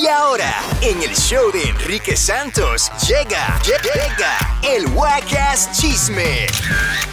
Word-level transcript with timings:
Y 0.00 0.06
ahora, 0.06 0.54
en 0.80 1.02
el 1.02 1.14
show 1.14 1.50
de 1.52 1.62
Enrique 1.68 2.16
Santos, 2.16 2.90
llega, 3.06 3.60
llega 3.64 4.58
el 4.74 4.86
Wacas 4.94 5.70
Chisme 5.72 6.46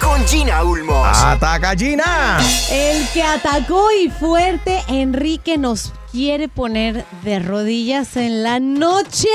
con 0.00 0.26
Gina 0.26 0.64
Ulmos. 0.64 1.06
¡Ataca 1.16 1.74
Gina! 1.76 2.38
El 2.70 3.06
que 3.08 3.22
atacó 3.22 3.88
y 3.92 4.10
fuerte, 4.10 4.82
Enrique 4.88 5.56
nos 5.58 5.92
quiere 6.12 6.48
poner 6.48 7.04
de 7.22 7.38
rodillas 7.38 8.16
en 8.16 8.42
la 8.42 8.60
noche 8.60 9.28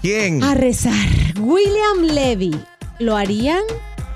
¿Quién? 0.00 0.42
a 0.42 0.54
rezar. 0.54 0.92
William 1.38 2.02
Levy. 2.02 2.58
¿Lo 2.98 3.16
harían? 3.16 3.62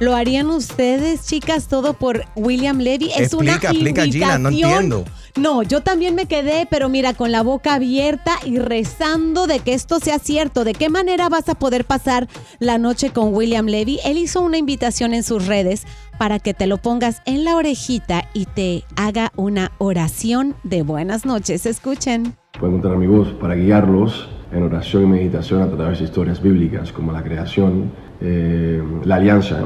¿Lo 0.00 0.14
harían 0.14 0.48
ustedes, 0.50 1.26
chicas? 1.26 1.68
Todo 1.68 1.94
por 1.94 2.24
William 2.34 2.78
Levy. 2.78 3.10
Es 3.16 3.32
una 3.32 3.52
Explica, 3.52 3.70
explica, 3.72 4.04
Gina, 4.04 4.38
no 4.38 4.48
entiendo. 4.50 5.04
No, 5.36 5.62
yo 5.62 5.82
también 5.82 6.14
me 6.14 6.24
quedé, 6.24 6.66
pero 6.70 6.88
mira, 6.88 7.12
con 7.12 7.30
la 7.30 7.42
boca 7.42 7.74
abierta 7.74 8.32
y 8.46 8.58
rezando 8.58 9.46
de 9.46 9.58
que 9.58 9.74
esto 9.74 9.98
sea 9.98 10.18
cierto. 10.18 10.64
¿De 10.64 10.72
qué 10.72 10.88
manera 10.88 11.28
vas 11.28 11.50
a 11.50 11.54
poder 11.54 11.84
pasar 11.84 12.26
la 12.58 12.78
noche 12.78 13.10
con 13.10 13.34
William 13.34 13.66
Levy? 13.66 13.98
Él 14.06 14.16
hizo 14.16 14.40
una 14.40 14.56
invitación 14.56 15.12
en 15.12 15.22
sus 15.22 15.46
redes 15.46 15.86
para 16.18 16.38
que 16.38 16.54
te 16.54 16.66
lo 16.66 16.78
pongas 16.78 17.20
en 17.26 17.44
la 17.44 17.56
orejita 17.56 18.24
y 18.32 18.46
te 18.46 18.84
haga 18.96 19.30
una 19.36 19.72
oración 19.76 20.54
de 20.62 20.80
buenas 20.80 21.26
noches. 21.26 21.66
Escuchen. 21.66 22.34
Pueden 22.58 22.76
encontrar 22.76 22.96
mi 22.96 23.06
voz 23.06 23.28
para 23.34 23.54
guiarlos 23.56 24.30
en 24.52 24.62
oración 24.62 25.02
y 25.02 25.06
meditación 25.06 25.60
a 25.60 25.70
través 25.70 25.98
de 25.98 26.06
historias 26.06 26.40
bíblicas 26.40 26.92
como 26.92 27.12
la 27.12 27.22
creación, 27.22 27.92
eh, 28.22 28.82
la 29.04 29.16
alianza 29.16 29.64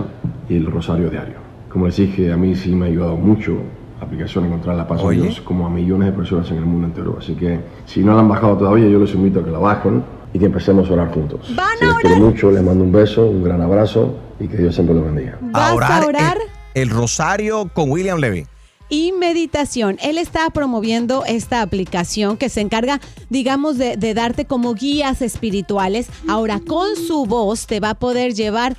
y 0.49 0.57
el 0.57 0.67
rosario 0.67 1.11
diario. 1.11 1.37
Como 1.69 1.87
les 1.87 1.97
dije, 1.97 2.33
a 2.33 2.37
mí 2.37 2.57
sí 2.57 2.75
me 2.75 2.87
ha 2.87 2.89
ayudado 2.89 3.17
mucho 3.17 3.63
la 4.01 4.07
aplicación 4.07 4.47
encontrar 4.47 4.77
la 4.77 4.89
paz 4.89 5.03
de 5.07 5.15
Dios 5.15 5.41
como 5.43 5.67
a 5.67 5.71
millones 5.71 6.07
de 6.07 6.13
personas 6.13 6.51
en 6.51 6.57
el 6.57 6.65
mundo 6.65 6.87
entero. 6.87 7.17
Así 7.19 7.35
que 7.35 7.61
si 7.87 8.01
no 8.01 8.15
la 8.15 8.21
han 8.21 8.29
bajado 8.29 8.57
todavía, 8.57 8.89
yo 8.89 8.99
les 8.99 9.15
invito 9.15 9.41
a 9.41 9.45
que 9.45 9.51
la 9.51 9.59
bajen 9.59 10.03
y 10.33 10.39
que 10.39 10.47
empecemos 10.47 10.89
a 10.89 10.93
orar 10.95 11.13
juntos. 11.13 11.53
¿Van 11.55 11.77
Si 11.79 11.85
a 11.85 11.89
les 11.89 11.97
quiero 11.99 12.17
orar? 12.17 12.29
mucho, 12.31 12.51
les 12.51 12.63
mando 12.63 12.83
un 12.85 12.93
beso, 12.93 13.27
un 13.29 13.45
gran 13.45 13.61
abrazo 13.61 14.15
y 14.41 14.49
que 14.49 14.57
Dios 14.57 14.75
siempre 14.75 14.95
los 14.95 15.05
bendiga. 15.05 15.39
¿Vas 15.41 15.73
a 15.73 16.07
orar? 16.07 16.37
El, 16.75 16.83
el 16.83 16.91
rosario 16.91 17.69
con 17.75 17.91
William 17.91 18.19
Levy. 18.19 18.47
y 18.89 19.13
meditación. 19.13 19.99
Él 20.03 20.17
está 20.19 20.49
promoviendo 20.51 21.25
esta 21.27 21.61
aplicación 21.63 22.37
que 22.39 22.49
se 22.49 22.61
encarga, 22.61 23.01
digamos, 23.29 23.77
de, 23.77 23.97
de 23.97 24.15
darte 24.15 24.47
como 24.47 24.75
guías 24.75 25.21
espirituales. 25.23 26.09
Ahora, 26.29 26.61
con 26.67 26.97
su 26.97 27.27
voz 27.27 27.67
te 27.67 27.79
va 27.81 27.91
a 27.91 27.95
poder 27.95 28.33
llevar 28.35 28.77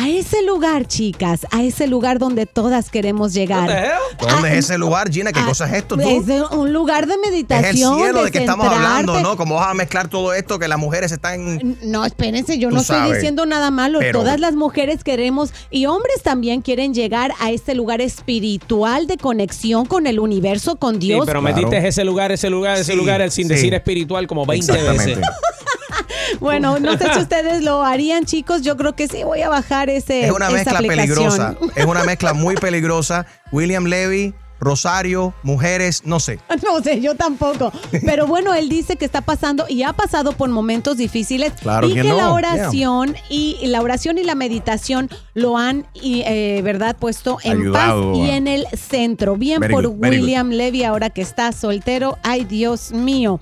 a 0.00 0.08
ese 0.08 0.42
lugar, 0.42 0.86
chicas, 0.86 1.46
a 1.50 1.62
ese 1.62 1.86
lugar 1.86 2.18
donde 2.18 2.46
todas 2.46 2.90
queremos 2.90 3.32
llegar. 3.34 3.68
¿Dónde 4.20 4.48
Ah, 4.48 4.52
es 4.52 4.66
ese 4.66 4.78
lugar, 4.78 5.10
Gina? 5.10 5.32
¿Qué 5.32 5.40
ah, 5.40 5.46
cosa 5.46 5.66
es 5.66 5.72
esto 5.74 5.96
tú? 5.96 6.02
Es 6.08 6.24
un 6.52 6.72
lugar 6.72 7.06
de 7.06 7.14
Es 7.14 7.18
el 7.24 7.30
meditación. 7.32 7.96
cielo 7.98 8.24
de 8.24 8.30
que 8.30 8.38
estamos 8.38 8.66
hablando. 8.68 9.20
¿no? 9.20 9.36
Como 9.36 9.56
vas 9.56 9.68
a 9.68 9.74
mezclar 9.74 10.08
todo 10.08 10.32
esto, 10.34 10.58
que 10.58 10.68
las 10.68 10.78
mujeres 10.78 11.10
están... 11.12 11.76
No, 11.82 12.04
espérense, 12.04 12.58
yo 12.58 12.70
no 12.70 12.80
estoy 12.80 13.12
diciendo 13.12 13.44
nada 13.46 13.70
malo. 13.70 13.98
pero- 13.98 14.20
Todas 14.20 14.38
las 14.40 14.54
mujeres 14.54 15.02
queremos 15.04 15.52
y 15.70 15.86
hombres 15.86 16.22
también 16.22 16.60
quieren 16.62 16.94
llegar 16.94 17.32
a 17.40 17.50
este 17.50 17.74
lugar 17.74 18.00
espiritual 18.00 19.06
de 19.06 19.16
conexión 19.16 19.86
con 19.86 20.06
el 20.06 20.20
universo, 20.20 20.76
con 20.76 20.94
Sí, 21.00 21.08
Dios. 21.08 21.24
pero 21.26 21.40
Claro. 21.40 21.56
metiste 21.56 21.88
ese 21.88 22.04
lugar, 22.04 22.30
ese 22.32 22.50
lugar, 22.50 22.76
ese 22.78 22.92
Sí, 22.92 22.96
lugar 22.98 23.30
sin 23.30 23.48
sí. 23.48 23.54
decir 23.54 23.74
espiritual 23.74 24.26
como 24.26 24.46
20 24.46 24.70
veces. 24.72 25.18
Bueno, 26.40 26.78
no 26.78 26.96
sé 26.96 27.12
si 27.14 27.20
ustedes 27.20 27.62
lo 27.62 27.84
harían, 27.84 28.24
chicos. 28.24 28.62
Yo 28.62 28.76
creo 28.76 28.94
que 28.94 29.08
sí 29.08 29.24
voy 29.24 29.42
a 29.42 29.48
bajar 29.48 29.90
ese. 29.90 30.26
Es 30.26 30.32
una 30.32 30.50
mezcla 30.50 30.78
peligrosa. 30.80 31.56
Es 31.74 31.84
una 31.86 32.04
mezcla 32.04 32.32
muy 32.32 32.54
peligrosa. 32.60 33.26
William 33.52 33.84
Levy, 33.84 34.34
Rosario, 34.60 35.34
mujeres, 35.42 36.02
no 36.04 36.20
sé. 36.20 36.40
No 36.64 36.82
sé, 36.82 37.00
yo 37.00 37.14
tampoco. 37.14 37.72
Pero 38.04 38.26
bueno, 38.26 38.54
él 38.54 38.68
dice 38.68 38.96
que 38.96 39.04
está 39.04 39.20
pasando 39.20 39.64
y 39.68 39.84
ha 39.84 39.92
pasado 39.92 40.32
por 40.32 40.48
momentos 40.50 40.96
difíciles 40.96 41.52
Claro 41.60 41.88
y 41.88 41.94
que 41.94 42.02
no, 42.02 42.16
la 42.16 42.16
yeah. 42.16 42.30
oración 42.32 43.16
y 43.30 43.58
la 43.66 43.80
oración 43.80 44.18
y 44.18 44.24
la 44.24 44.34
meditación 44.34 45.08
lo 45.34 45.56
han, 45.56 45.86
y, 45.94 46.22
eh, 46.26 46.60
verdad, 46.62 46.96
puesto 46.98 47.38
en 47.42 47.60
Ayudado. 47.62 48.12
paz 48.12 48.18
y 48.20 48.30
en 48.30 48.48
el 48.48 48.66
centro. 48.76 49.36
Bien 49.36 49.60
Very 49.60 49.72
por 49.72 49.86
good, 49.86 49.98
very 49.98 50.16
good. 50.16 50.24
William 50.24 50.50
Levy 50.50 50.84
ahora 50.84 51.10
que 51.10 51.22
está 51.22 51.52
soltero. 51.52 52.18
Ay, 52.22 52.44
Dios 52.44 52.92
mío. 52.92 53.38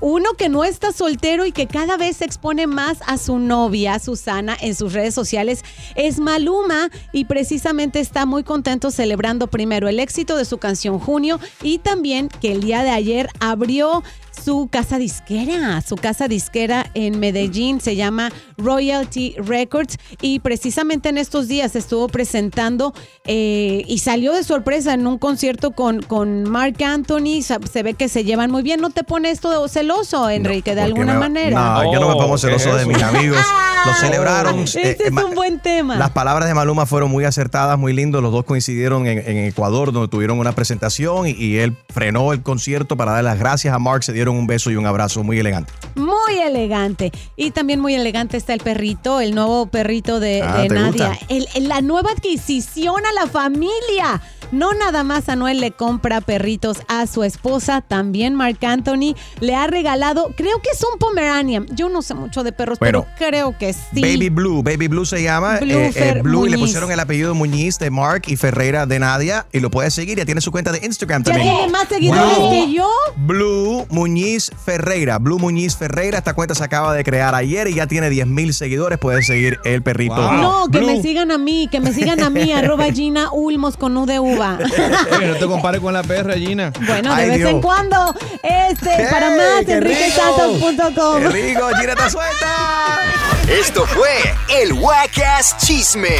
Uno 0.00 0.34
que 0.34 0.48
no 0.48 0.64
está 0.64 0.92
soltero 0.92 1.46
y 1.46 1.52
que 1.52 1.66
cada 1.66 1.96
vez 1.96 2.18
se 2.18 2.24
expone 2.24 2.66
más 2.66 2.98
a 3.06 3.18
su 3.18 3.38
novia, 3.38 3.98
Susana, 3.98 4.56
en 4.60 4.74
sus 4.74 4.92
redes 4.92 5.14
sociales, 5.14 5.64
es 5.94 6.18
Maluma. 6.18 6.90
Y 7.12 7.24
precisamente 7.24 8.00
está 8.00 8.26
muy 8.26 8.44
contento 8.44 8.90
celebrando 8.90 9.46
primero 9.46 9.88
el 9.88 10.00
éxito 10.00 10.36
de 10.36 10.44
su 10.44 10.58
canción 10.58 10.98
Junio 10.98 11.40
y 11.62 11.78
también 11.78 12.28
que 12.28 12.52
el 12.52 12.60
día 12.60 12.82
de 12.82 12.90
ayer 12.90 13.28
abrió 13.40 14.02
su 14.44 14.68
casa 14.70 14.98
disquera, 14.98 15.80
su 15.80 15.96
casa 15.96 16.28
disquera 16.28 16.90
en 16.94 17.18
Medellín, 17.18 17.80
se 17.80 17.96
llama 17.96 18.30
Royalty 18.56 19.34
Records. 19.38 19.98
Y 20.22 20.40
precisamente 20.40 21.08
en 21.08 21.18
estos 21.18 21.48
días 21.48 21.76
estuvo 21.76 22.08
presentando 22.08 22.94
eh, 23.24 23.82
y 23.86 23.98
salió 23.98 24.32
de 24.32 24.44
sorpresa 24.44 24.94
en 24.94 25.06
un 25.06 25.18
concierto 25.18 25.72
con, 25.72 26.02
con 26.02 26.44
Mark 26.44 26.82
Anthony, 26.82 27.42
se 27.42 27.82
ve 27.82 27.94
que 27.94 28.08
se 28.08 28.24
llevan 28.24 28.50
muy 28.50 28.62
bien, 28.62 28.80
¿no 28.80 28.90
te 28.90 29.04
pone 29.04 29.30
esto 29.30 29.50
de 29.50 29.56
celoso, 29.88 30.28
Enrique, 30.30 30.74
de 30.74 30.82
¿Por 30.82 30.86
qué 30.94 31.00
alguna 31.00 31.14
me- 31.14 31.18
manera? 31.20 31.56
No, 31.82 31.92
yo 31.92 32.00
no 32.00 32.08
me 32.08 32.14
pongo 32.14 32.34
¿qué 32.34 32.40
celoso 32.40 32.70
es 32.70 32.76
de 32.80 32.86
mis 32.86 33.02
amigos. 33.02 33.38
Lo 33.86 33.94
celebraron. 33.94 34.58
Ese 34.60 34.90
eh, 34.90 34.96
es 35.06 35.12
ma- 35.12 35.24
un 35.24 35.34
buen 35.34 35.60
tema. 35.60 35.96
Las 35.96 36.10
palabras 36.10 36.46
de 36.48 36.54
Maluma 36.54 36.84
fueron 36.84 37.10
muy 37.10 37.24
acertadas, 37.24 37.78
muy 37.78 37.92
lindos. 37.92 38.22
Los 38.22 38.32
dos 38.32 38.44
coincidieron 38.44 39.06
en, 39.06 39.18
en 39.18 39.38
Ecuador, 39.46 39.92
donde 39.92 40.08
tuvieron 40.08 40.38
una 40.38 40.52
presentación 40.52 41.26
y, 41.26 41.30
y 41.30 41.58
él 41.58 41.74
frenó 41.88 42.32
el 42.32 42.42
concierto 42.42 42.96
para 42.96 43.12
dar 43.12 43.24
las 43.24 43.38
gracias 43.38 43.72
a 43.72 43.78
Mark. 43.78 44.02
Se 44.02 44.12
dieron 44.12 44.36
un 44.36 44.46
beso 44.46 44.70
y 44.70 44.76
un 44.76 44.84
abrazo 44.86 45.22
muy 45.24 45.38
elegante. 45.38 45.72
Muy 45.94 46.38
elegante. 46.44 47.12
Y 47.36 47.52
también 47.52 47.80
muy 47.80 47.94
elegante 47.94 48.36
está 48.36 48.52
el 48.52 48.60
perrito, 48.60 49.20
el 49.20 49.34
nuevo 49.34 49.66
perrito 49.66 50.20
de, 50.20 50.42
Ah, 50.42 50.58
de 50.62 50.68
¿te 50.68 50.74
Nadia. 50.74 51.08
gusta? 51.10 51.18
El- 51.28 51.48
el- 51.54 51.68
la 51.68 51.80
nueva 51.80 52.10
adquisición 52.10 52.96
a 53.06 53.12
la 53.24 53.26
familia. 53.30 54.20
No 54.50 54.72
nada 54.72 55.04
más 55.04 55.28
Anuel 55.28 55.60
le 55.60 55.72
compra 55.72 56.20
perritos 56.20 56.78
a 56.88 57.06
su 57.06 57.22
esposa, 57.22 57.82
también 57.82 58.34
Marc 58.34 58.62
Anthony 58.64 59.14
le 59.40 59.54
ha 59.54 59.66
regalado, 59.66 60.32
creo 60.36 60.60
que 60.62 60.70
es 60.70 60.82
un 60.82 60.98
Pomeranian. 60.98 61.66
Yo 61.74 61.88
no 61.88 62.02
sé 62.02 62.14
mucho 62.14 62.42
de 62.44 62.52
perros, 62.52 62.78
Bueno, 62.78 63.06
pero 63.18 63.30
creo 63.30 63.58
que 63.58 63.72
sí. 63.72 64.00
Baby 64.00 64.30
Blue, 64.30 64.62
Baby 64.62 64.88
Blue 64.88 65.04
se 65.04 65.22
llama. 65.22 65.58
Blue 65.58 65.70
eh, 65.70 65.92
eh, 65.94 66.20
Blue 66.22 66.46
y 66.46 66.50
le 66.50 66.58
pusieron 66.58 66.90
el 66.90 67.00
apellido 67.00 67.34
Muñiz 67.34 67.78
de 67.78 67.90
Mark 67.90 68.22
y 68.26 68.36
Ferreira 68.36 68.86
de 68.86 68.98
Nadia. 68.98 69.46
Y 69.52 69.60
lo 69.60 69.70
puedes 69.70 69.94
seguir. 69.94 70.18
Ya 70.18 70.24
tiene 70.24 70.40
su 70.40 70.50
cuenta 70.50 70.72
de 70.72 70.84
Instagram 70.84 71.22
ya 71.24 71.32
también. 71.32 71.54
tiene 71.54 71.72
más 71.72 71.88
seguidores 71.88 72.38
Blue. 72.38 72.50
que 72.50 72.72
yo. 72.72 72.88
Blue 73.16 73.86
Muñiz 73.90 74.50
Ferreira. 74.64 75.18
Blue 75.18 75.38
Muñiz 75.38 75.76
Ferreira. 75.76 76.18
Esta 76.18 76.34
cuenta 76.34 76.54
se 76.54 76.64
acaba 76.64 76.94
de 76.94 77.04
crear 77.04 77.34
ayer 77.34 77.68
y 77.68 77.74
ya 77.74 77.86
tiene 77.86 78.10
10 78.10 78.26
mil 78.26 78.54
seguidores. 78.54 78.98
Puedes 78.98 79.26
seguir 79.26 79.58
el 79.64 79.82
perrito. 79.82 80.16
No, 80.16 80.68
que 80.70 80.78
Blue. 80.78 80.88
me 80.88 81.02
sigan 81.02 81.30
a 81.30 81.38
mí, 81.38 81.68
que 81.70 81.80
me 81.80 81.92
sigan 81.92 82.22
a 82.22 82.30
mí, 82.30 82.52
arroba 82.52 82.84
Gina 82.92 83.30
Ulmos 83.32 83.76
con 83.76 83.96
U 83.96 84.06
de 84.06 84.18
Oye, 85.16 85.26
no 85.26 85.34
te 85.34 85.46
compares 85.46 85.80
con 85.80 85.92
la 85.92 86.02
perra, 86.02 86.34
Gina. 86.34 86.72
Bueno, 86.86 87.14
de 87.14 87.22
Ay, 87.22 87.28
vez 87.30 87.38
Dios. 87.38 87.50
en 87.50 87.60
cuando. 87.60 88.14
Este, 88.42 89.06
para 89.10 89.28
¡Ey, 89.28 89.64
más, 89.64 89.68
enriquesantos.com. 89.68 91.22
¡Qué 91.22 91.28
rico! 91.28 91.68
¡Gina 91.78 91.92
está 91.92 92.10
suelta! 92.10 93.00
Esto 93.48 93.86
fue 93.86 94.34
el 94.60 94.72
Wacas 94.74 95.56
Chisme 95.58 96.16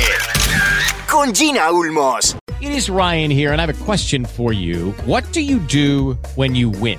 con 1.08 1.34
Gina 1.34 1.70
Ulmos. 1.70 2.36
It 2.60 2.70
is 2.72 2.90
Ryan 2.90 3.30
here, 3.30 3.52
and 3.52 3.60
I 3.60 3.66
have 3.66 3.70
a 3.70 3.84
question 3.84 4.24
for 4.24 4.52
you. 4.52 4.92
What 5.06 5.24
do 5.32 5.40
you 5.40 5.58
do 5.60 6.18
when 6.34 6.54
you 6.56 6.70
win? 6.70 6.98